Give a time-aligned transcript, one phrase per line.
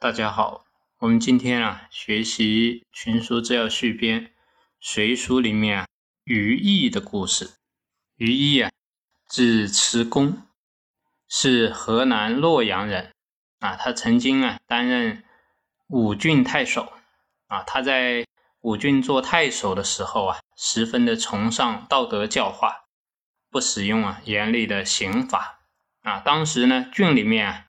[0.00, 0.64] 大家好，
[1.00, 4.20] 我们今天啊学习《群书治要续编》
[4.80, 5.86] 《隋书》里面啊
[6.22, 7.50] 于毅的故事。
[8.14, 8.70] 于毅啊，
[9.26, 10.40] 字慈公，
[11.28, 13.12] 是河南洛阳人
[13.58, 13.74] 啊。
[13.74, 15.24] 他曾经啊担任
[15.88, 16.92] 武郡太守
[17.48, 17.64] 啊。
[17.64, 18.24] 他在
[18.60, 22.84] 武郡做太守的时候啊，十分的崇尚道德教化，
[23.50, 25.58] 不使用啊严厉的刑法
[26.02, 26.20] 啊。
[26.20, 27.64] 当时呢，郡里面啊。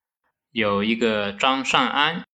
[0.51, 2.25] 有一个张善安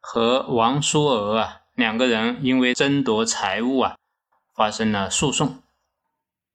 [0.00, 3.96] 和王叔娥啊，两个人因为争夺财物啊，
[4.54, 5.62] 发生了诉讼。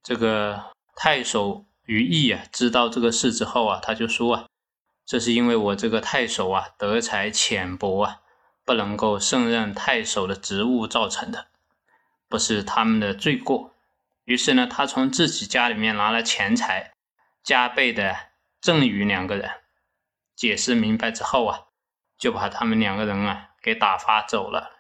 [0.03, 4.45] 这个太守于毅啊，知道这个事之后啊，他就说啊，
[5.06, 8.20] 这是因为我这个太守啊，德才浅薄啊，
[8.64, 11.48] 不能够胜任太守的职务造成的，
[12.30, 13.73] 不是他们的罪过。
[14.25, 16.94] 于是呢，他从自己家里面拿了钱财，
[17.44, 18.16] 加倍的
[18.62, 19.62] 赠与两个人。
[20.36, 21.67] 解释明白之后啊，
[22.17, 24.72] 就把他们两个人啊给打发走了。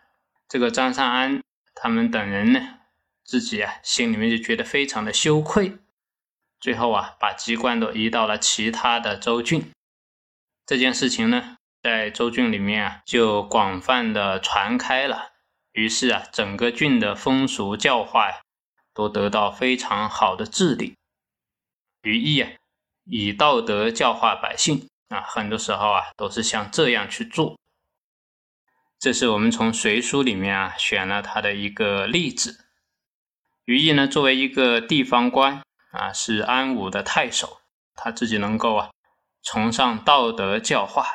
[0.47, 1.41] 这个张善安
[1.73, 2.79] 他们等人呢，
[3.23, 5.77] 自己啊心里面就觉得非常的羞愧。
[6.59, 9.71] 最后啊，把机关都移到了其他的州郡。
[10.65, 15.31] 这件事情呢，在州郡里面啊就广泛的传开了。
[15.73, 18.41] 于是啊，整个郡的风俗教化呀，
[18.93, 20.95] 都得到非常好的治理。
[22.03, 22.51] 于毅啊，
[23.05, 24.87] 以道德教化百姓。
[25.09, 27.57] 啊，很多时候啊，都是像这样去做。
[28.99, 32.65] 这是我们从《隋书》里面啊选了他的一个例子。
[33.65, 35.61] 于毅呢，作为一个地方官
[35.91, 37.59] 啊，是安武的太守，
[37.95, 38.89] 他自己能够啊
[39.41, 41.05] 崇尚道德教化，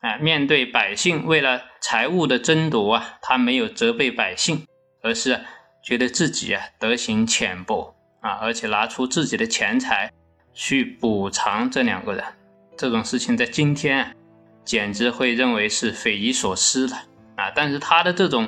[0.00, 4.66] 哎，面对百姓为了财物的争夺啊，他没有责备百姓，
[5.02, 5.44] 而是
[5.84, 10.12] 觉得自己啊德行浅薄啊，而且拿出自己的钱财
[10.52, 12.24] 去补偿这两个人。
[12.76, 14.14] 这种事情在今天，
[14.62, 16.96] 简直会认为是匪夷所思了
[17.36, 17.50] 啊！
[17.54, 18.46] 但是他的这种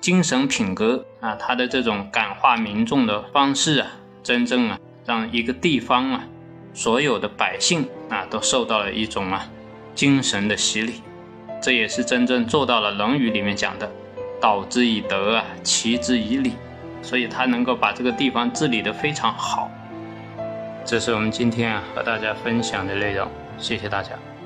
[0.00, 3.90] 精神品格啊，他的这种感化民众的方式啊，
[4.22, 6.24] 真正啊，让一个地方啊，
[6.72, 9.46] 所有的百姓啊，都受到了一种啊
[9.94, 11.02] 精神的洗礼。
[11.60, 13.90] 这也是真正做到了《论语》里面讲的
[14.40, 16.52] “导之以德啊，齐之以礼”，
[17.02, 19.70] 所以他能够把这个地方治理得非常好。
[20.86, 23.28] 这是我们今天啊和大家分享的内容。
[23.58, 24.37] 谢谢大家。